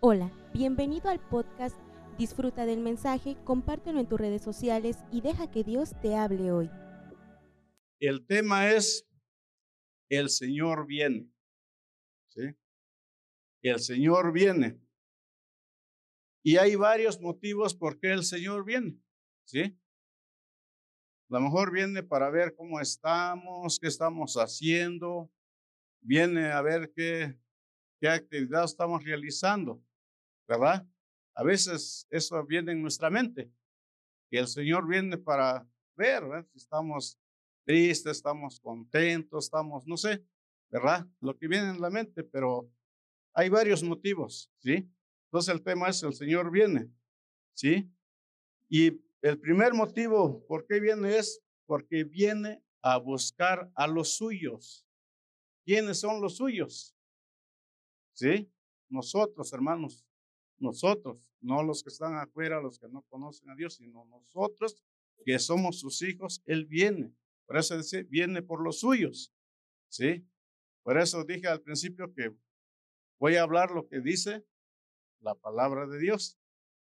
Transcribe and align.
Hola, 0.00 0.30
bienvenido 0.52 1.08
al 1.08 1.20
podcast. 1.20 1.74
Disfruta 2.18 2.66
del 2.66 2.80
mensaje, 2.80 3.34
compártelo 3.44 3.98
en 3.98 4.06
tus 4.06 4.20
redes 4.20 4.42
sociales 4.42 4.98
y 5.10 5.22
deja 5.22 5.50
que 5.50 5.64
Dios 5.64 5.98
te 6.02 6.14
hable 6.14 6.52
hoy. 6.52 6.70
El 7.98 8.26
tema 8.26 8.70
es 8.70 9.08
el 10.10 10.28
Señor 10.28 10.86
viene. 10.86 11.30
¿Sí? 12.28 12.42
El 13.62 13.80
Señor 13.80 14.32
viene. 14.32 14.78
Y 16.44 16.58
hay 16.58 16.76
varios 16.76 17.18
motivos 17.18 17.74
por 17.74 17.98
qué 17.98 18.12
el 18.12 18.22
Señor 18.22 18.66
viene. 18.66 19.00
¿Sí? 19.46 19.62
A 21.30 21.34
lo 21.36 21.40
mejor 21.40 21.72
viene 21.72 22.02
para 22.02 22.28
ver 22.28 22.54
cómo 22.54 22.80
estamos, 22.80 23.78
qué 23.80 23.88
estamos 23.88 24.34
haciendo, 24.34 25.32
viene 26.02 26.52
a 26.52 26.60
ver 26.60 26.92
qué, 26.94 27.38
qué 28.00 28.08
actividad 28.08 28.64
estamos 28.64 29.04
realizando, 29.04 29.82
¿verdad? 30.48 30.86
A 31.34 31.42
veces 31.42 32.06
eso 32.10 32.44
viene 32.44 32.72
en 32.72 32.82
nuestra 32.82 33.10
mente, 33.10 33.50
y 34.30 34.38
el 34.38 34.48
Señor 34.48 34.86
viene 34.88 35.18
para 35.18 35.68
ver 35.96 36.22
si 36.52 36.58
estamos 36.58 37.18
tristes, 37.64 38.18
estamos 38.18 38.60
contentos, 38.60 39.44
estamos, 39.44 39.86
no 39.86 39.96
sé, 39.96 40.24
¿verdad? 40.70 41.06
Lo 41.20 41.36
que 41.36 41.48
viene 41.48 41.70
en 41.70 41.80
la 41.80 41.90
mente, 41.90 42.22
pero 42.24 42.70
hay 43.34 43.48
varios 43.48 43.82
motivos, 43.82 44.50
¿sí? 44.58 44.90
Entonces 45.26 45.54
el 45.54 45.62
tema 45.62 45.88
es 45.88 46.02
el 46.02 46.14
Señor 46.14 46.50
viene, 46.50 46.90
¿sí? 47.54 47.90
Y 48.68 49.00
el 49.22 49.38
primer 49.38 49.74
motivo 49.74 50.44
por 50.46 50.66
qué 50.66 50.80
viene 50.80 51.16
es 51.16 51.42
porque 51.66 52.04
viene 52.04 52.62
a 52.82 52.98
buscar 52.98 53.70
a 53.74 53.86
los 53.86 54.16
suyos. 54.16 54.86
¿Quiénes 55.64 55.98
son 56.00 56.20
los 56.20 56.36
suyos? 56.36 56.95
¿Sí? 58.16 58.50
Nosotros, 58.88 59.52
hermanos, 59.52 60.06
nosotros, 60.56 61.30
no 61.40 61.62
los 61.62 61.82
que 61.82 61.90
están 61.90 62.14
afuera, 62.14 62.62
los 62.62 62.78
que 62.78 62.88
no 62.88 63.02
conocen 63.02 63.50
a 63.50 63.54
Dios, 63.54 63.74
sino 63.74 64.06
nosotros 64.06 64.82
que 65.24 65.38
somos 65.38 65.80
sus 65.80 66.00
hijos, 66.00 66.42
Él 66.46 66.64
viene. 66.64 67.12
Por 67.46 67.58
eso 67.58 67.76
dice, 67.76 68.04
viene 68.04 68.42
por 68.42 68.62
los 68.62 68.80
suyos. 68.80 69.34
¿Sí? 69.88 70.26
Por 70.82 70.98
eso 70.98 71.24
dije 71.24 71.46
al 71.46 71.60
principio 71.60 72.12
que 72.14 72.34
voy 73.18 73.36
a 73.36 73.42
hablar 73.42 73.70
lo 73.70 73.86
que 73.86 74.00
dice 74.00 74.46
la 75.20 75.34
palabra 75.34 75.86
de 75.86 75.98
Dios. 75.98 76.38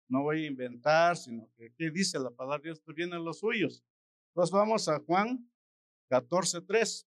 No 0.08 0.24
voy 0.24 0.46
a 0.46 0.48
inventar, 0.48 1.18
sino 1.18 1.48
que 1.56 1.72
¿qué 1.76 1.92
dice 1.92 2.18
la 2.18 2.32
palabra 2.32 2.58
de 2.58 2.70
Dios? 2.70 2.82
Pues 2.82 2.96
vienen 2.96 3.24
los 3.24 3.40
suyos. 3.40 3.84
Entonces 4.30 4.52
vamos 4.52 4.88
a 4.88 5.00
Juan 5.00 5.48
14.3. 6.10 7.06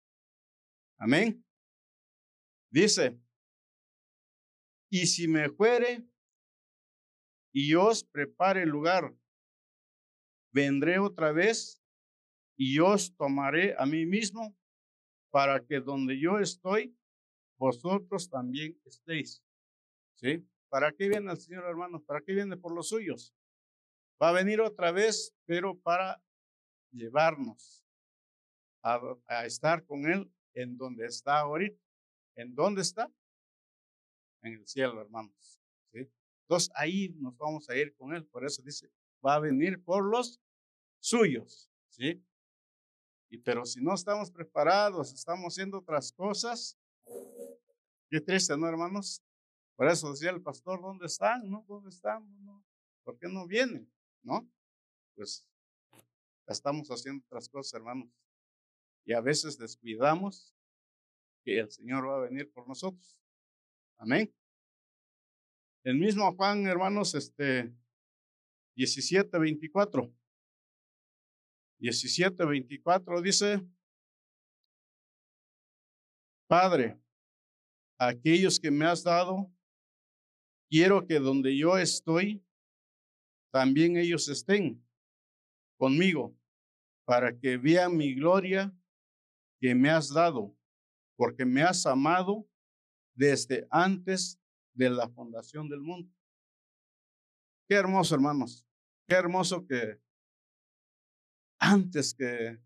Amén. 0.98 1.44
Dice, 2.70 3.20
y 4.91 5.06
si 5.06 5.28
me 5.28 5.48
fuere 5.48 6.05
y 7.52 7.74
os 7.74 8.05
prepare 8.05 8.66
lugar, 8.66 9.14
vendré 10.52 10.98
otra 10.98 11.32
vez 11.32 11.80
y 12.56 12.78
os 12.80 13.14
tomaré 13.16 13.74
a 13.78 13.86
mí 13.86 14.05
mismo 14.05 14.56
para 15.30 15.64
que 15.64 15.80
donde 15.80 16.19
yo 16.19 16.38
estoy, 16.38 16.94
vosotros 17.56 18.28
también 18.28 18.78
estéis. 18.84 19.42
¿Sí? 20.16 20.44
¿Para 20.69 20.92
qué 20.92 21.08
viene 21.08 21.30
el 21.30 21.38
Señor, 21.38 21.64
hermanos? 21.64 22.02
¿Para 22.02 22.20
qué 22.20 22.34
viene 22.34 22.56
por 22.56 22.75
los 22.75 22.88
suyos? 22.88 23.34
Va 24.22 24.30
a 24.30 24.32
venir 24.32 24.60
otra 24.60 24.92
vez, 24.92 25.34
pero 25.47 25.78
para 25.78 26.22
llevarnos 26.91 27.86
a, 28.82 29.00
a 29.27 29.47
estar 29.47 29.84
con 29.86 30.06
Él 30.06 30.30
en 30.54 30.77
donde 30.77 31.06
está 31.06 31.41
ahorita. 31.41 31.80
¿En 32.36 32.54
dónde 32.54 32.82
está? 32.82 33.10
En 34.42 34.55
el 34.55 34.66
cielo, 34.66 35.00
hermanos. 35.00 35.60
¿sí? 35.92 36.10
Entonces 36.42 36.70
ahí 36.74 37.10
nos 37.19 37.36
vamos 37.36 37.69
a 37.69 37.77
ir 37.77 37.94
con 37.96 38.14
Él. 38.14 38.24
Por 38.27 38.44
eso 38.44 38.62
dice, 38.62 38.91
va 39.24 39.34
a 39.34 39.41
venir 39.41 39.82
por 39.82 40.05
los 40.05 40.41
suyos. 40.98 41.70
¿sí? 41.88 42.22
Y 43.28 43.38
pero 43.38 43.64
si 43.64 43.81
no 43.81 43.94
estamos 43.94 44.31
preparados, 44.31 45.12
estamos 45.12 45.54
haciendo 45.54 45.78
otras 45.78 46.12
cosas, 46.12 46.76
qué 48.09 48.20
triste, 48.20 48.56
¿no, 48.56 48.66
hermanos? 48.66 49.22
Por 49.76 49.88
eso 49.88 50.10
decía 50.10 50.31
el 50.31 50.43
pastor, 50.43 50.82
¿dónde 50.82 51.06
están? 51.06 51.48
¿No? 51.48 51.64
¿Dónde 51.69 51.91
están? 51.91 52.44
No? 52.44 52.64
¿Por 53.04 53.19
qué 53.19 53.28
no 53.28 53.47
vienen? 53.47 53.91
¿No? 54.22 54.50
Pues 55.14 55.48
estamos 56.47 56.88
haciendo 56.88 57.25
otras 57.25 57.48
cosas, 57.48 57.75
hermanos. 57.75 58.10
Y 59.04 59.12
a 59.12 59.20
veces 59.20 59.56
descuidamos 59.56 60.54
que 61.44 61.60
el 61.60 61.70
Señor 61.70 62.09
va 62.09 62.16
a 62.16 62.28
venir 62.28 62.50
por 62.53 62.66
nosotros. 62.69 63.16
Amén. 63.97 64.34
El 65.82 65.96
mismo 65.96 66.30
Juan, 66.36 66.66
hermanos, 66.66 67.14
este 67.14 67.74
17, 68.76 69.38
24. 69.38 70.12
17, 71.78 72.44
24 72.44 73.22
dice, 73.22 73.66
Padre, 76.48 77.00
aquellos 77.98 78.60
que 78.60 78.70
me 78.70 78.84
has 78.84 79.02
dado, 79.02 79.50
quiero 80.69 81.06
que 81.06 81.19
donde 81.19 81.56
yo 81.56 81.78
estoy, 81.78 82.44
también 83.50 83.96
ellos 83.96 84.28
estén 84.28 84.84
conmigo, 85.78 86.36
para 87.06 87.36
que 87.38 87.56
vean 87.56 87.96
mi 87.96 88.14
gloria 88.14 88.72
que 89.60 89.74
me 89.74 89.90
has 89.90 90.12
dado 90.12 90.54
porque 91.20 91.44
me 91.44 91.62
has 91.62 91.84
amado 91.84 92.48
desde 93.14 93.69
antes 93.70 94.39
de 94.80 94.88
la 94.88 95.08
fundación 95.10 95.68
del 95.68 95.80
mundo. 95.80 96.10
Qué 97.68 97.74
hermoso, 97.74 98.14
hermanos. 98.14 98.66
Qué 99.06 99.14
hermoso 99.14 99.66
que 99.66 100.00
antes 101.58 102.14
que 102.14 102.58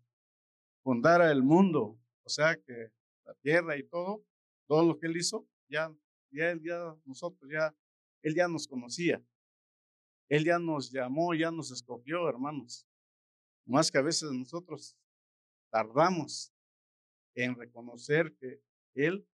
fundara 0.81 1.29
el 1.29 1.43
mundo, 1.43 1.99
o 2.23 2.29
sea 2.29 2.55
que 2.55 2.89
la 3.25 3.33
tierra 3.35 3.75
y 3.75 3.83
todo, 3.83 4.23
todo 4.65 4.85
lo 4.85 4.97
que 4.97 5.07
él 5.07 5.17
hizo, 5.17 5.45
ya, 5.67 5.93
ya 6.31 6.55
nosotros 7.03 7.51
ya, 7.51 7.75
él 8.21 8.33
ya 8.33 8.47
nos 8.47 8.65
conocía. 8.65 9.21
Él 10.29 10.45
ya 10.45 10.57
nos 10.57 10.89
llamó, 10.91 11.33
ya 11.35 11.51
nos 11.51 11.69
escogió, 11.69 12.29
hermanos. 12.29 12.87
Más 13.65 13.91
que 13.91 13.97
a 13.97 14.01
veces 14.01 14.31
nosotros 14.31 14.97
tardamos 15.69 16.51
en 17.35 17.55
reconocer 17.55 18.33
que 18.37 18.61
Él 18.95 19.27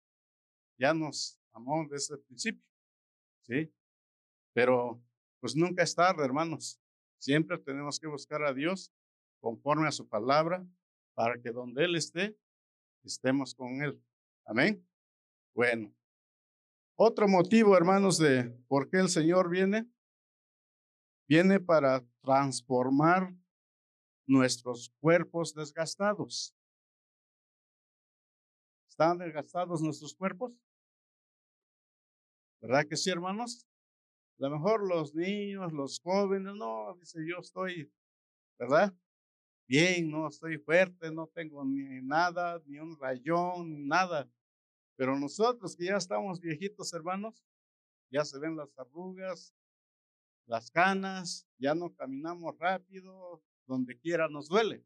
ya 0.79 0.93
nos 0.93 1.39
amó 1.51 1.85
desde 1.89 2.15
el 2.15 2.21
principio. 2.21 2.68
¿Sí? 3.49 3.73
Pero 4.53 5.01
pues 5.39 5.55
nunca 5.55 5.81
es 5.81 5.95
tarde, 5.95 6.23
hermanos. 6.23 6.79
Siempre 7.17 7.57
tenemos 7.57 7.99
que 7.99 8.07
buscar 8.07 8.43
a 8.43 8.53
Dios 8.53 8.93
conforme 9.41 9.87
a 9.87 9.91
su 9.91 10.07
palabra 10.07 10.63
para 11.15 11.41
que 11.41 11.49
donde 11.49 11.85
Él 11.85 11.95
esté, 11.95 12.37
estemos 13.03 13.55
con 13.55 13.81
Él. 13.81 13.99
Amén. 14.45 14.87
Bueno, 15.55 15.91
otro 16.95 17.27
motivo, 17.27 17.75
hermanos, 17.75 18.19
de 18.19 18.51
por 18.67 18.87
qué 18.87 18.97
el 18.97 19.09
Señor 19.09 19.49
viene, 19.49 19.89
viene 21.27 21.59
para 21.59 22.05
transformar 22.21 23.33
nuestros 24.27 24.93
cuerpos 24.99 25.55
desgastados. 25.55 26.55
¿Están 28.89 29.17
desgastados 29.17 29.81
nuestros 29.81 30.13
cuerpos? 30.13 30.53
¿Verdad 32.61 32.85
que 32.87 32.97
sí, 32.97 33.09
hermanos? 33.09 33.65
A 34.37 34.43
lo 34.43 34.49
mejor 34.51 34.85
los 34.87 35.15
niños, 35.15 35.71
los 35.71 35.99
jóvenes, 36.01 36.53
no, 36.55 36.95
dice 36.99 37.19
yo 37.25 37.37
estoy, 37.39 37.91
¿verdad? 38.57 38.93
Bien, 39.67 40.09
no 40.09 40.27
estoy 40.27 40.57
fuerte, 40.57 41.11
no 41.11 41.27
tengo 41.27 41.63
ni 41.63 42.01
nada, 42.01 42.61
ni 42.65 42.79
un 42.79 42.97
rayón, 42.97 43.69
ni 43.69 43.85
nada. 43.85 44.29
Pero 44.97 45.17
nosotros 45.17 45.75
que 45.75 45.85
ya 45.85 45.97
estamos 45.97 46.41
viejitos, 46.41 46.91
hermanos, 46.93 47.45
ya 48.11 48.25
se 48.25 48.39
ven 48.39 48.57
las 48.57 48.77
arrugas, 48.77 49.53
las 50.45 50.69
canas, 50.71 51.47
ya 51.57 51.75
no 51.75 51.93
caminamos 51.93 52.57
rápido, 52.57 53.41
donde 53.67 53.97
quiera 53.97 54.27
nos 54.27 54.49
duele. 54.49 54.83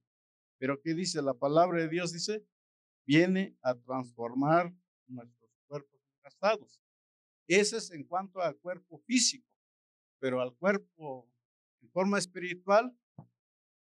Pero 0.59 0.80
¿qué 0.80 0.94
dice 0.94 1.21
la 1.21 1.33
palabra 1.33 1.81
de 1.81 1.89
Dios? 1.89 2.12
Dice, 2.12 2.45
viene 3.07 3.57
a 3.62 3.74
transformar 3.74 4.71
nuestros 5.07 5.50
cuerpos 5.68 6.00
desgastados. 6.07 6.82
Ese 7.48 7.78
es 7.78 7.92
en 7.92 8.04
cuanto 8.04 8.42
al 8.42 8.57
cuerpo 8.57 9.00
físico, 9.00 9.48
pero 10.19 10.42
al 10.42 10.54
cuerpo 10.56 11.30
en 11.81 11.90
forma 11.90 12.18
espiritual, 12.18 12.95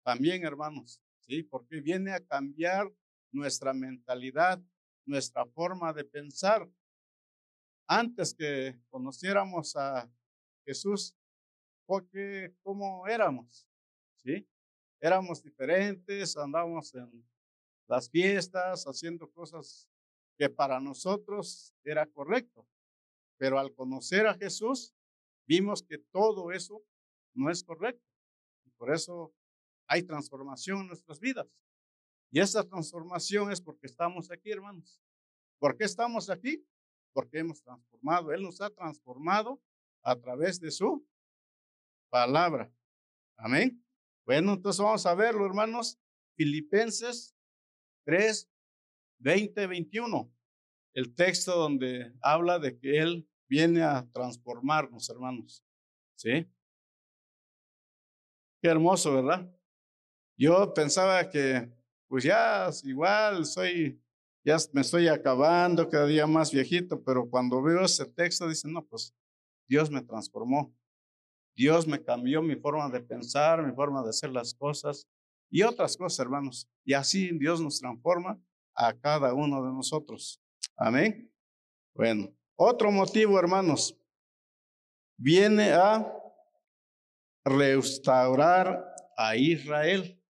también, 0.03 0.45
hermanos, 0.45 1.01
¿sí? 1.21 1.43
Porque 1.43 1.81
viene 1.81 2.13
a 2.13 2.25
cambiar 2.25 2.93
nuestra 3.33 3.73
mentalidad, 3.73 4.63
nuestra 5.05 5.45
forma 5.47 5.93
de 5.93 6.05
pensar. 6.05 6.69
Antes 7.89 8.35
que 8.35 8.79
conociéramos 8.89 9.77
a 9.77 10.11
Jesús, 10.65 11.17
porque 11.87 12.55
¿cómo 12.63 13.07
éramos? 13.07 13.69
¿Sí? 14.17 14.49
Éramos 15.01 15.43
diferentes, 15.43 16.37
andábamos 16.37 16.93
en 16.95 17.25
las 17.87 18.11
fiestas, 18.11 18.85
haciendo 18.85 19.31
cosas 19.31 19.89
que 20.37 20.49
para 20.49 20.81
nosotros 20.81 21.73
era 21.85 22.07
correcto. 22.07 22.67
Pero 23.39 23.59
al 23.59 23.75
conocer 23.75 24.27
a 24.27 24.35
Jesús, 24.35 24.95
vimos 25.47 25.83
que 25.83 25.99
todo 25.99 26.53
eso 26.53 26.83
no 27.35 27.51
es 27.51 27.63
correcto. 27.63 28.05
Por 28.77 28.93
eso 28.93 29.35
hay 29.87 30.03
transformación 30.03 30.81
en 30.81 30.87
nuestras 30.89 31.21
vidas. 31.21 31.47
Y 32.31 32.41
esa 32.41 32.65
transformación 32.65 33.53
es 33.53 33.61
porque 33.61 33.87
estamos 33.87 34.31
aquí, 34.31 34.51
hermanos. 34.51 35.01
¿Por 35.59 35.77
qué 35.77 35.85
estamos 35.85 36.29
aquí? 36.29 36.67
Porque 37.13 37.39
hemos 37.39 37.63
transformado. 37.63 38.33
Él 38.33 38.43
nos 38.43 38.61
ha 38.61 38.71
transformado 38.71 39.61
a 40.03 40.17
través 40.17 40.61
de 40.61 40.71
su 40.71 41.07
palabra. 42.11 42.71
Amén. 43.37 43.83
Bueno, 44.25 44.55
entonces 44.55 44.83
vamos 44.83 45.07
a 45.07 45.15
verlo, 45.15 45.47
hermanos. 45.47 45.99
Filipenses 46.35 47.35
3, 48.05 48.51
20, 49.19 49.67
21. 49.67 50.36
El 50.97 51.15
texto 51.15 51.55
donde 51.55 52.11
habla 52.23 52.59
de 52.59 52.79
que 52.79 52.99
Él 52.99 53.29
viene 53.51 53.83
a 53.83 54.09
transformarnos, 54.15 55.11
hermanos. 55.11 55.63
¿Sí? 56.15 56.51
Qué 58.63 58.69
hermoso, 58.69 59.13
¿verdad? 59.13 59.55
Yo 60.39 60.73
pensaba 60.73 61.29
que, 61.29 61.71
pues 62.09 62.25
ya, 62.25 62.71
igual 62.85 63.45
soy, 63.45 64.03
ya 64.43 64.57
me 64.73 64.81
estoy 64.81 65.09
acabando, 65.09 65.87
cada 65.87 66.07
día 66.07 66.27
más 66.27 66.51
viejito, 66.51 67.05
pero 67.05 67.29
cuando 67.29 67.61
veo 67.61 67.85
ese 67.85 68.07
texto, 68.07 68.49
dice, 68.49 68.67
no, 68.67 68.83
pues 68.83 69.15
Dios 69.69 69.91
me 69.91 70.01
transformó. 70.01 70.75
Dios 71.55 71.87
me 71.87 72.03
cambió 72.03 72.41
mi 72.41 72.57
forma 72.57 72.89
de 72.89 73.03
pensar, 73.03 73.63
mi 73.63 73.75
forma 73.75 74.03
de 74.03 74.09
hacer 74.09 74.31
las 74.31 74.55
cosas 74.55 75.07
y 75.51 75.61
otras 75.61 75.95
cosas, 75.95 76.21
hermanos. 76.21 76.71
Y 76.87 76.95
así 76.95 77.37
Dios 77.39 77.61
nos 77.61 77.81
transforma 77.81 78.41
a 78.75 78.95
cada 78.95 79.35
uno 79.35 79.63
de 79.63 79.73
nosotros. 79.73 80.41
Amén. 80.79 81.33
Bueno, 81.95 82.37
otro 82.55 82.91
motivo, 82.93 83.39
hermanos, 83.39 83.99
viene 85.17 85.73
a 85.73 86.13
restaurar 87.45 88.85
a 89.17 89.37
Israel. 89.37 90.23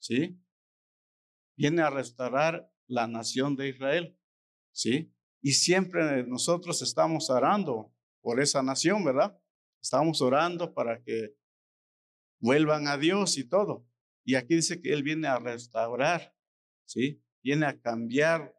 ¿Sí? 0.00 0.42
Viene 1.56 1.82
a 1.82 1.90
restaurar 1.90 2.72
la 2.88 3.06
nación 3.06 3.54
de 3.54 3.68
Israel. 3.68 4.18
¿Sí? 4.72 5.14
Y 5.40 5.52
siempre 5.52 6.24
nosotros 6.24 6.82
estamos 6.82 7.30
orando 7.30 7.94
por 8.20 8.40
esa 8.40 8.62
nación, 8.62 9.04
¿verdad? 9.04 9.38
Estamos 9.80 10.20
orando 10.22 10.74
para 10.74 11.02
que 11.02 11.36
vuelvan 12.40 12.88
a 12.88 12.96
Dios 12.96 13.38
y 13.38 13.48
todo. 13.48 13.86
Y 14.24 14.34
aquí 14.34 14.56
dice 14.56 14.80
que 14.80 14.92
Él 14.92 15.02
viene 15.02 15.28
a 15.28 15.38
restaurar, 15.38 16.34
¿sí? 16.84 17.22
Viene 17.42 17.66
a 17.66 17.80
cambiar, 17.80 18.56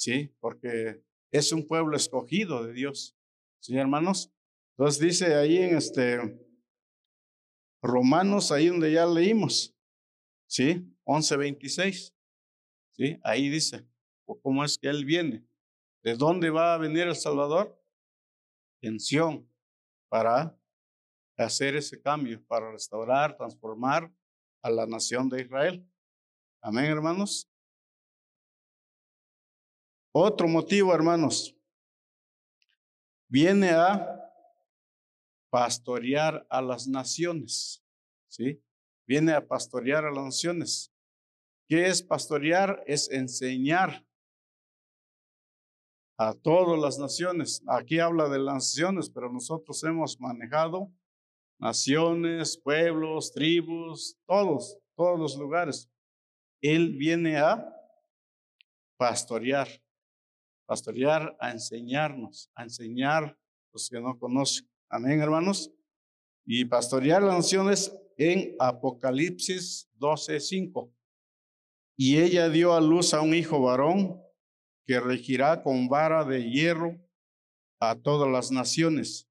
¿sí? 0.00 0.34
Porque 0.40 1.04
es 1.30 1.52
un 1.52 1.66
pueblo 1.66 1.94
escogido 1.94 2.64
de 2.64 2.72
Dios, 2.72 3.14
¿sí, 3.60 3.76
hermanos? 3.76 4.32
Entonces 4.72 4.98
dice 5.00 5.34
ahí 5.34 5.58
en 5.58 5.76
este 5.76 6.18
Romanos, 7.82 8.50
ahí 8.50 8.68
donde 8.68 8.92
ya 8.92 9.04
leímos, 9.04 9.76
¿sí? 10.46 10.90
11.26, 11.04 12.14
¿sí? 12.92 13.20
Ahí 13.22 13.50
dice, 13.50 13.86
¿cómo 14.42 14.64
es 14.64 14.78
que 14.78 14.88
Él 14.88 15.04
viene? 15.04 15.46
¿De 16.02 16.16
dónde 16.16 16.48
va 16.48 16.72
a 16.72 16.78
venir 16.78 17.06
el 17.06 17.16
Salvador? 17.16 17.78
En 18.80 18.96
para 20.08 20.58
hacer 21.36 21.76
ese 21.76 22.00
cambio, 22.00 22.42
para 22.46 22.72
restaurar, 22.72 23.36
transformar 23.36 24.10
a 24.62 24.70
la 24.70 24.86
nación 24.86 25.28
de 25.28 25.42
Israel. 25.42 25.86
Amén, 26.62 26.86
hermanos. 26.86 27.49
Otro 30.12 30.48
motivo, 30.48 30.94
hermanos, 30.94 31.56
viene 33.28 33.70
a 33.70 34.20
pastorear 35.50 36.46
a 36.48 36.60
las 36.62 36.88
naciones, 36.88 37.84
¿sí? 38.28 38.62
Viene 39.06 39.32
a 39.32 39.46
pastorear 39.46 40.04
a 40.04 40.10
las 40.10 40.24
naciones. 40.24 40.92
¿Qué 41.68 41.86
es 41.86 42.02
pastorear? 42.02 42.82
Es 42.86 43.10
enseñar 43.10 44.04
a 46.18 46.34
todas 46.34 46.78
las 46.78 46.98
naciones. 46.98 47.62
Aquí 47.66 47.98
habla 47.98 48.28
de 48.28 48.38
las 48.38 48.54
naciones, 48.54 49.08
pero 49.08 49.32
nosotros 49.32 49.82
hemos 49.84 50.20
manejado 50.20 50.92
naciones, 51.58 52.56
pueblos, 52.58 53.32
tribus, 53.32 54.18
todos, 54.26 54.78
todos 54.96 55.18
los 55.18 55.36
lugares. 55.36 55.90
Él 56.60 56.96
viene 56.96 57.38
a 57.38 57.74
pastorear, 58.96 59.68
pastorear, 60.70 61.36
a 61.40 61.50
enseñarnos, 61.50 62.48
a 62.54 62.62
enseñar 62.62 63.36
los 63.72 63.90
que 63.90 64.00
no 64.00 64.16
conocen. 64.16 64.70
Amén, 64.88 65.20
hermanos. 65.20 65.68
Y 66.46 66.64
pastorear 66.64 67.24
las 67.24 67.34
naciones 67.34 67.92
en 68.16 68.54
Apocalipsis 68.56 69.90
12:5. 69.98 70.94
Y 71.98 72.18
ella 72.18 72.48
dio 72.48 72.72
a 72.72 72.80
luz 72.80 73.14
a 73.14 73.20
un 73.20 73.34
hijo 73.34 73.60
varón 73.60 74.22
que 74.86 75.00
regirá 75.00 75.60
con 75.64 75.88
vara 75.88 76.24
de 76.24 76.48
hierro 76.48 76.96
a 77.80 77.96
todas 77.96 78.30
las 78.30 78.52
naciones. 78.52 79.28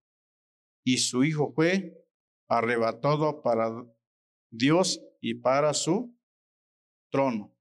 Y 0.83 0.97
su 0.97 1.23
hijo 1.23 1.53
fue 1.53 2.05
arrebatado 2.49 3.41
para 3.41 3.71
Dios 4.51 5.01
y 5.21 5.35
para 5.35 5.73
su 5.73 6.13
trono. 7.09 7.55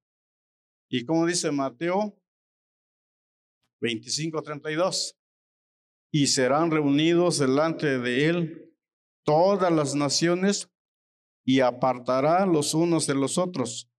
Y 0.91 1.05
como 1.05 1.27
dice 1.27 1.53
Mateo 1.53 2.18
25:32, 3.81 5.17
y 6.13 6.27
serán 6.27 6.71
reunidos 6.71 7.39
delante 7.39 7.99
de 7.99 8.27
él 8.27 8.75
todas 9.25 9.73
las 9.73 9.95
naciones 9.95 10.71
y 11.45 11.61
apartará 11.61 12.47
los 12.47 12.75
unos 12.75 13.07
de 13.07 13.15
los 13.15 13.39
otros, 13.39 13.91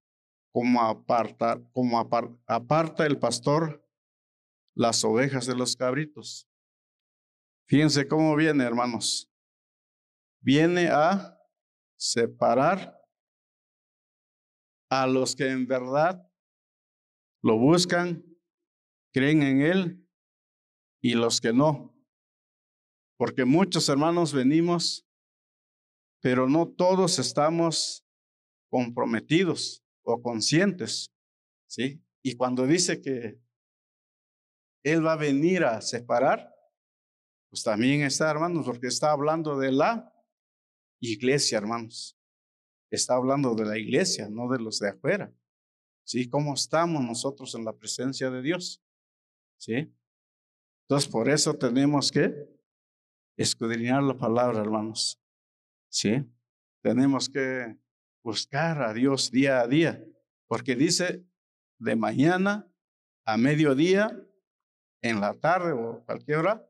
como 0.52 0.82
aparta, 0.82 1.62
como 1.72 2.00
aparta 2.00 3.06
el 3.06 3.20
pastor 3.20 3.86
las 4.76 5.04
ovejas 5.04 5.46
de 5.46 5.56
los 5.56 5.76
cabritos. 5.76 6.48
Fíjense 7.68 8.08
cómo 8.08 8.36
viene, 8.36 8.64
hermanos 8.64 9.30
viene 10.42 10.88
a 10.88 11.38
separar 11.98 12.98
a 14.90 15.06
los 15.06 15.36
que 15.36 15.50
en 15.50 15.68
verdad 15.68 16.28
lo 17.44 17.58
buscan, 17.58 18.24
creen 19.20 19.44
en 19.44 19.62
Él 19.62 20.08
y 21.02 21.14
los 21.14 21.42
que 21.42 21.52
no. 21.52 21.94
Porque 23.18 23.44
muchos 23.44 23.90
hermanos 23.90 24.34
venimos, 24.34 25.06
pero 26.22 26.48
no 26.48 26.70
todos 26.70 27.20
estamos 27.20 28.06
comprometidos 28.70 29.84
o 30.04 30.22
conscientes. 30.22 31.12
¿Sí? 31.68 32.02
Y 32.24 32.38
cuando 32.38 32.66
dice 32.66 33.02
que 33.02 33.42
Él 34.84 35.06
va 35.06 35.14
a 35.14 35.18
venir 35.18 35.66
a 35.66 35.82
separar, 35.82 36.56
pues 37.50 37.62
también 37.64 38.04
está, 38.04 38.32
hermanos, 38.32 38.66
porque 38.66 38.88
está 38.88 39.12
hablando 39.12 39.60
de 39.60 39.74
la 39.74 40.14
iglesia, 41.02 41.58
hermanos. 41.58 42.18
Está 42.90 43.16
hablando 43.16 43.54
de 43.54 43.66
la 43.66 43.78
iglesia, 43.78 44.30
no 44.30 44.50
de 44.50 44.60
los 44.60 44.80
de 44.80 44.92
afuera. 44.92 45.34
¿Sí? 46.06 46.30
¿Cómo 46.30 46.54
estamos 46.54 47.04
nosotros 47.04 47.54
en 47.56 47.66
la 47.66 47.74
presencia 47.74 48.30
de 48.32 48.42
Dios? 48.42 48.82
¿Sí? 49.60 49.94
Entonces, 50.88 51.10
por 51.12 51.30
eso 51.30 51.54
tenemos 51.54 52.12
que 52.12 52.50
escudriñar 53.38 54.02
la 54.02 54.18
palabra, 54.18 54.60
hermanos. 54.60 55.22
¿Sí? 55.92 56.26
Tenemos 56.82 57.30
que 57.30 57.78
buscar 58.24 58.82
a 58.82 58.94
Dios 58.94 59.32
día 59.32 59.62
a 59.62 59.68
día, 59.68 60.04
porque 60.48 60.76
dice 60.76 61.26
de 61.78 61.96
mañana 61.96 62.72
a 63.26 63.38
mediodía, 63.38 64.26
en 65.02 65.22
la 65.22 65.34
tarde 65.34 65.72
o 65.74 66.04
cualquier 66.06 66.40
hora, 66.40 66.70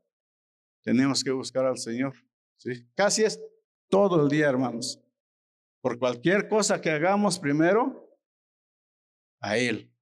tenemos 0.82 1.24
que 1.24 1.30
buscar 1.30 1.64
al 1.64 1.78
Señor. 1.78 2.14
¿Sí? 2.56 2.86
Casi 2.94 3.22
es 3.22 3.40
todo 3.88 4.22
el 4.22 4.28
día, 4.28 4.48
hermanos. 4.48 5.00
Por 5.80 5.98
cualquier 5.98 6.48
cosa 6.48 6.80
que 6.80 6.90
hagamos 6.90 7.38
primero, 7.38 8.08
a 9.40 9.56
Él. 9.56 9.92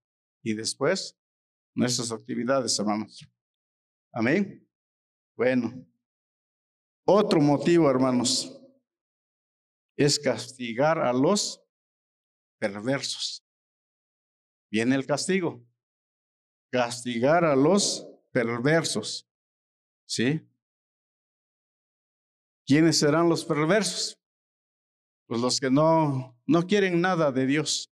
Y 0.43 0.55
después, 0.55 1.18
nuestras 1.75 2.13
actividades, 2.13 2.79
hermanos. 2.79 3.27
Amén. 4.13 4.67
Bueno, 5.37 5.87
otro 7.07 7.41
motivo, 7.41 7.89
hermanos, 7.89 8.61
es 9.97 10.19
castigar 10.19 10.99
a 10.99 11.13
los 11.13 11.63
perversos. 12.59 13.45
Viene 14.71 14.95
el 14.97 15.07
castigo. 15.07 15.65
Castigar 16.71 17.45
a 17.45 17.57
los 17.57 18.07
perversos. 18.31 19.27
¿Sí? 20.07 20.47
¿Quiénes 22.67 22.99
serán 22.99 23.29
los 23.29 23.45
perversos? 23.45 24.21
Pues 25.27 25.41
los 25.41 25.61
que 25.61 25.71
no, 25.71 26.39
no 26.47 26.67
quieren 26.67 27.01
nada 27.01 27.33
de 27.33 27.47
Dios. 27.47 27.91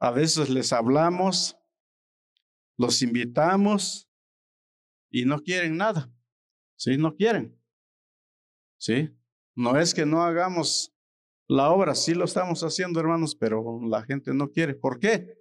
A 0.00 0.10
veces 0.10 0.50
les 0.50 0.72
hablamos, 0.72 1.56
los 2.82 3.00
invitamos 3.00 4.10
y 5.08 5.24
no 5.24 5.40
quieren 5.40 5.76
nada. 5.76 6.12
Sí, 6.76 6.96
no 6.96 7.14
quieren. 7.14 7.56
¿Sí? 8.76 9.08
No 9.54 9.78
es 9.78 9.94
que 9.94 10.04
no 10.04 10.24
hagamos 10.24 10.92
la 11.46 11.70
obra, 11.70 11.94
sí 11.94 12.12
lo 12.12 12.24
estamos 12.24 12.64
haciendo, 12.64 12.98
hermanos, 12.98 13.36
pero 13.36 13.80
la 13.88 14.02
gente 14.02 14.34
no 14.34 14.50
quiere. 14.50 14.74
¿Por 14.74 14.98
qué? 14.98 15.38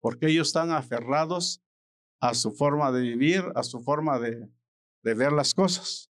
Porque 0.00 0.26
ellos 0.26 0.48
están 0.48 0.72
aferrados 0.72 1.62
a 2.20 2.34
su 2.34 2.50
forma 2.50 2.90
de 2.90 3.02
vivir, 3.02 3.44
a 3.54 3.62
su 3.62 3.80
forma 3.82 4.18
de, 4.18 4.48
de 5.04 5.14
ver 5.14 5.30
las 5.30 5.54
cosas. 5.54 6.10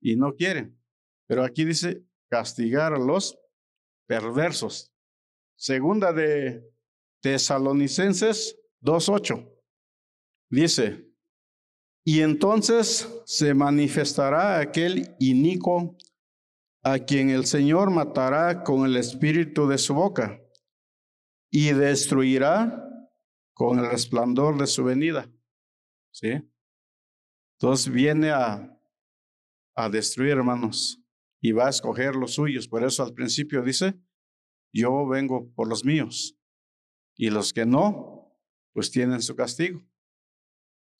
Y 0.00 0.14
no 0.14 0.36
quieren. 0.36 0.78
Pero 1.26 1.42
aquí 1.42 1.64
dice 1.64 2.04
castigar 2.28 2.92
a 2.92 2.98
los 2.98 3.36
perversos. 4.06 4.92
Segunda 5.56 6.12
de 6.12 6.64
Tesalonicenses 7.22 8.56
2.8. 8.82 9.59
Dice, 10.50 11.08
y 12.04 12.20
entonces 12.20 13.08
se 13.24 13.54
manifestará 13.54 14.58
aquel 14.58 15.14
inico 15.20 15.96
a 16.82 16.98
quien 16.98 17.30
el 17.30 17.46
Señor 17.46 17.90
matará 17.90 18.64
con 18.64 18.84
el 18.84 18.96
espíritu 18.96 19.68
de 19.68 19.78
su 19.78 19.94
boca 19.94 20.40
y 21.50 21.72
destruirá 21.72 22.84
con 23.54 23.78
el 23.78 23.90
resplandor 23.90 24.58
de 24.58 24.66
su 24.66 24.82
venida. 24.82 25.30
¿Sí? 26.12 26.42
Entonces 27.58 27.92
viene 27.92 28.30
a, 28.30 28.76
a 29.76 29.88
destruir, 29.88 30.32
hermanos, 30.32 31.00
y 31.40 31.52
va 31.52 31.66
a 31.66 31.70
escoger 31.70 32.16
los 32.16 32.34
suyos. 32.34 32.66
Por 32.66 32.82
eso 32.82 33.04
al 33.04 33.14
principio 33.14 33.62
dice, 33.62 34.00
yo 34.72 35.06
vengo 35.06 35.52
por 35.54 35.68
los 35.68 35.84
míos. 35.84 36.36
Y 37.16 37.30
los 37.30 37.52
que 37.52 37.66
no, 37.66 38.34
pues 38.72 38.90
tienen 38.90 39.20
su 39.20 39.36
castigo. 39.36 39.82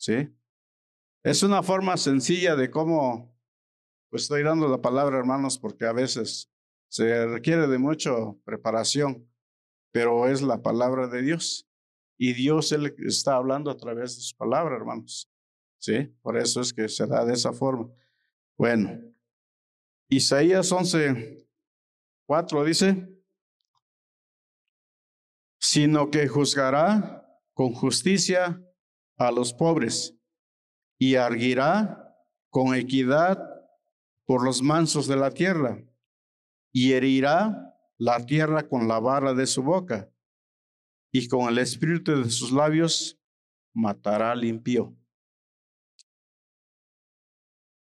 ¿Sí? 0.01 0.35
Es 1.23 1.43
una 1.43 1.63
forma 1.63 1.99
sencilla 1.99 2.57
de 2.57 2.71
cómo, 2.71 3.37
pues 4.09 4.23
estoy 4.23 4.43
dando 4.43 4.67
la 4.67 4.81
palabra, 4.81 5.19
hermanos, 5.19 5.59
porque 5.59 5.85
a 5.85 5.93
veces 5.93 6.51
se 6.89 7.27
requiere 7.27 7.67
de 7.67 7.77
mucha 7.77 8.11
preparación, 8.45 9.31
pero 9.93 10.27
es 10.27 10.41
la 10.41 10.63
palabra 10.63 11.07
de 11.07 11.21
Dios. 11.21 11.69
Y 12.17 12.33
Dios 12.33 12.73
Él 12.73 12.95
está 13.07 13.35
hablando 13.35 13.71
a 13.71 13.77
través 13.77 14.17
de 14.17 14.23
su 14.23 14.35
palabra, 14.37 14.75
hermanos. 14.75 15.31
¿Sí? 15.79 16.07
Por 16.23 16.39
eso 16.39 16.63
es 16.63 16.73
que 16.73 16.89
se 16.89 17.07
da 17.07 17.25
de 17.27 17.35
esa 17.35 17.53
forma. 17.53 17.91
Bueno, 18.57 19.03
Isaías 20.09 20.73
11, 20.73 21.47
4 22.27 22.65
dice, 22.65 23.07
sino 25.59 26.11
que 26.11 26.27
juzgará 26.27 27.39
con 27.53 27.75
justicia 27.75 28.63
a 29.21 29.31
los 29.31 29.53
pobres 29.53 30.17
y 30.99 31.17
arguirá 31.17 32.17
con 32.49 32.75
equidad 32.75 33.39
por 34.25 34.43
los 34.43 34.63
mansos 34.63 35.07
de 35.07 35.17
la 35.17 35.31
tierra 35.31 35.85
y 36.73 36.93
herirá 36.93 37.77
la 37.99 38.25
tierra 38.25 38.67
con 38.67 38.89
la 38.89 38.99
vara 38.99 39.35
de 39.35 39.47
su 39.47 39.63
boca 39.63 40.11
y 41.13 41.29
con 41.29 41.49
el 41.49 41.59
espíritu 41.59 42.23
de 42.23 42.31
sus 42.31 42.51
labios 42.51 43.21
matará 43.75 44.33
al 44.33 44.45
impío. 44.45 44.97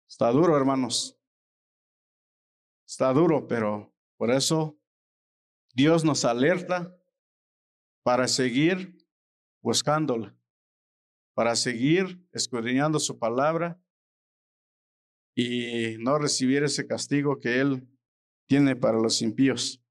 Está 0.08 0.30
duro, 0.30 0.56
hermanos. 0.56 1.18
Está 2.88 3.12
duro, 3.12 3.48
pero 3.48 3.92
por 4.18 4.30
eso 4.30 4.78
Dios 5.74 6.06
nos 6.06 6.26
alerta 6.26 6.96
para 8.04 8.28
seguir 8.28 9.04
buscándola, 9.64 10.38
para 11.34 11.56
seguir 11.56 12.26
escudriñando 12.32 13.00
su 13.00 13.18
palabra 13.18 13.80
y 15.36 15.98
no 16.00 16.18
recibir 16.20 16.64
ese 16.64 16.86
castigo 16.86 17.40
que 17.40 17.60
Él 17.60 17.88
tiene 18.48 18.76
para 18.76 19.00
los 19.00 19.22
impíos. 19.22 19.82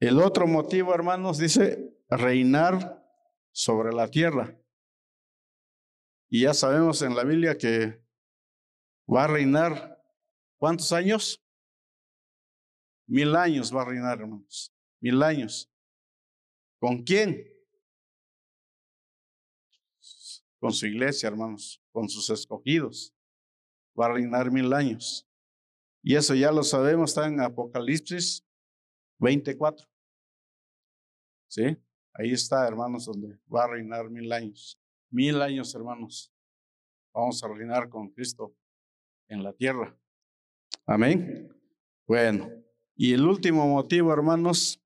El 0.00 0.18
otro 0.18 0.46
motivo, 0.46 0.94
hermanos, 0.94 1.38
dice 1.38 1.96
reinar 2.08 3.02
sobre 3.52 3.92
la 3.92 4.08
tierra. 4.08 4.58
Y 6.28 6.42
ya 6.42 6.54
sabemos 6.54 7.02
en 7.02 7.14
la 7.14 7.24
Biblia 7.24 7.56
que 7.56 8.02
va 9.06 9.24
a 9.24 9.28
reinar 9.28 10.02
¿cuántos 10.58 10.92
años? 10.92 11.42
Mil 13.06 13.36
años 13.36 13.74
va 13.74 13.82
a 13.82 13.84
reinar, 13.86 14.20
hermanos 14.20 14.72
mil 15.02 15.22
años. 15.22 15.68
¿Con 16.80 17.02
quién? 17.02 17.44
Con 20.62 20.72
su 20.72 20.86
iglesia, 20.86 21.26
hermanos, 21.26 21.82
con 21.90 22.08
sus 22.08 22.30
escogidos. 22.30 23.12
Va 23.98 24.06
a 24.06 24.12
reinar 24.12 24.48
mil 24.52 24.72
años. 24.72 25.28
Y 26.04 26.14
eso 26.14 26.36
ya 26.36 26.52
lo 26.52 26.62
sabemos, 26.62 27.10
está 27.10 27.26
en 27.26 27.40
Apocalipsis 27.40 28.46
24. 29.18 29.84
¿Sí? 31.48 31.76
Ahí 32.14 32.30
está, 32.30 32.64
hermanos, 32.68 33.06
donde 33.06 33.40
va 33.52 33.64
a 33.64 33.70
reinar 33.70 34.08
mil 34.08 34.32
años. 34.32 34.78
Mil 35.10 35.42
años, 35.42 35.74
hermanos. 35.74 36.32
Vamos 37.12 37.42
a 37.42 37.48
reinar 37.48 37.88
con 37.88 38.10
Cristo 38.10 38.54
en 39.26 39.42
la 39.42 39.52
tierra. 39.52 39.98
Amén. 40.86 41.52
Bueno, 42.06 42.48
y 42.94 43.14
el 43.14 43.26
último 43.26 43.66
motivo, 43.66 44.12
hermanos, 44.12 44.80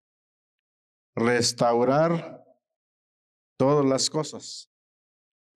restaurar 1.14 2.42
todas 3.59 3.85
las 3.85 4.09
cosas. 4.09 4.71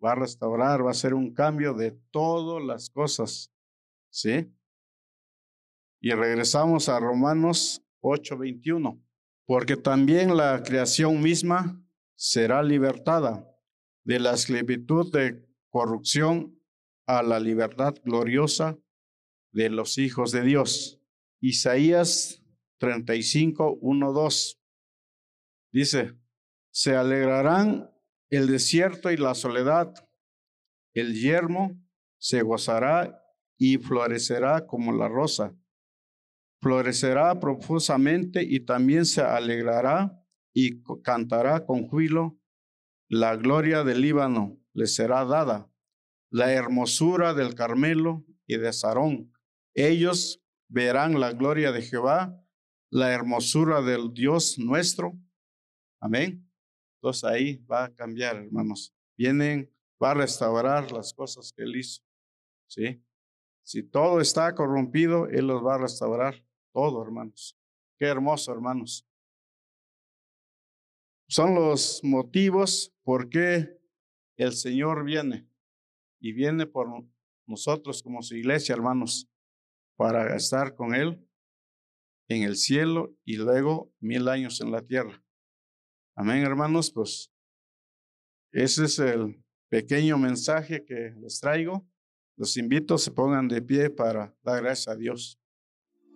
Va 0.02 0.12
a 0.12 0.16
restaurar, 0.16 0.82
va 0.82 0.88
a 0.88 0.92
hacer 0.92 1.14
un 1.14 1.32
cambio 1.34 1.74
de 1.74 1.92
todas 2.10 2.64
las 2.64 2.88
cosas. 2.90 3.52
¿Sí? 4.10 4.50
Y 6.00 6.12
regresamos 6.12 6.88
a 6.88 6.98
Romanos 6.98 7.82
8:21, 8.00 8.98
porque 9.46 9.76
también 9.76 10.36
la 10.36 10.62
creación 10.62 11.20
misma 11.20 11.82
será 12.16 12.62
libertada 12.62 13.46
de 14.04 14.18
la 14.18 14.32
esclavitud 14.32 15.12
de 15.12 15.46
corrupción 15.68 16.58
a 17.06 17.22
la 17.22 17.38
libertad 17.38 17.94
gloriosa 18.04 18.78
de 19.52 19.68
los 19.68 19.98
hijos 19.98 20.32
de 20.32 20.42
Dios. 20.42 21.00
Isaías 21.40 22.42
35, 22.78 23.78
1, 23.80 24.12
2. 24.12 24.60
Dice, 25.72 26.18
se 26.70 26.96
alegrarán 26.96 27.89
el 28.30 28.46
desierto 28.46 29.10
y 29.10 29.16
la 29.16 29.34
soledad, 29.34 29.92
el 30.94 31.14
yermo 31.14 31.80
se 32.18 32.42
gozará 32.42 33.22
y 33.58 33.78
florecerá 33.78 34.66
como 34.66 34.92
la 34.92 35.08
rosa. 35.08 35.54
Florecerá 36.62 37.38
profusamente 37.40 38.42
y 38.42 38.60
también 38.60 39.04
se 39.04 39.22
alegrará 39.22 40.22
y 40.54 40.82
cantará 41.02 41.64
con 41.64 41.86
júbilo. 41.88 42.38
La 43.08 43.36
gloria 43.36 43.82
del 43.82 44.02
Líbano 44.02 44.58
le 44.72 44.86
será 44.86 45.24
dada, 45.24 45.70
la 46.30 46.52
hermosura 46.52 47.34
del 47.34 47.54
Carmelo 47.54 48.24
y 48.46 48.56
de 48.56 48.72
Sarón. 48.72 49.32
Ellos 49.74 50.42
verán 50.68 51.18
la 51.18 51.32
gloria 51.32 51.72
de 51.72 51.82
Jehová, 51.82 52.40
la 52.90 53.12
hermosura 53.12 53.82
del 53.82 54.12
Dios 54.12 54.58
nuestro 54.58 55.18
Amén. 56.00 56.49
Entonces 57.00 57.24
ahí 57.24 57.56
va 57.64 57.84
a 57.84 57.94
cambiar, 57.94 58.36
hermanos. 58.36 58.94
Vienen, 59.16 59.72
va 60.02 60.10
a 60.10 60.14
restaurar 60.14 60.92
las 60.92 61.14
cosas 61.14 61.50
que 61.50 61.62
él 61.62 61.76
hizo. 61.76 62.02
¿Sí? 62.66 63.02
Si 63.62 63.82
todo 63.82 64.20
está 64.20 64.54
corrompido, 64.54 65.26
él 65.26 65.46
los 65.46 65.64
va 65.64 65.76
a 65.76 65.78
restaurar 65.78 66.44
todo, 66.74 67.02
hermanos. 67.02 67.58
Qué 67.98 68.04
hermoso, 68.04 68.52
hermanos. 68.52 69.06
Son 71.26 71.54
los 71.54 72.04
motivos 72.04 72.92
por 73.02 73.30
qué 73.30 73.78
el 74.36 74.52
Señor 74.52 75.04
viene. 75.04 75.48
Y 76.20 76.32
viene 76.32 76.66
por 76.66 76.88
nosotros 77.46 78.02
como 78.02 78.22
su 78.22 78.36
iglesia, 78.36 78.74
hermanos, 78.74 79.26
para 79.96 80.36
estar 80.36 80.74
con 80.74 80.94
Él 80.94 81.26
en 82.28 82.42
el 82.42 82.56
cielo 82.56 83.16
y 83.24 83.36
luego 83.36 83.90
mil 84.00 84.28
años 84.28 84.60
en 84.60 84.70
la 84.70 84.82
tierra. 84.82 85.22
Amén, 86.20 86.44
hermanos, 86.44 86.90
pues 86.90 87.32
ese 88.52 88.84
es 88.84 88.98
el 88.98 89.42
pequeño 89.70 90.18
mensaje 90.18 90.84
que 90.84 91.14
les 91.18 91.40
traigo. 91.40 91.88
Los 92.36 92.58
invito 92.58 92.96
a 92.96 92.98
se 92.98 93.10
pongan 93.10 93.48
de 93.48 93.62
pie 93.62 93.88
para 93.88 94.36
dar 94.42 94.62
gracias 94.62 94.88
a 94.88 94.96
Dios. 94.96 95.40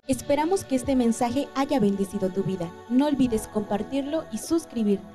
Esperamos 0.07 0.63
que 0.63 0.77
este 0.77 0.95
mensaje 0.95 1.49
haya 1.55 1.81
bendecido 1.81 2.31
tu 2.31 2.43
vida. 2.43 2.71
No 2.91 3.07
olvides 3.07 3.49
compartirlo 3.49 4.27
y 4.31 4.37
suscribirte. 4.37 5.14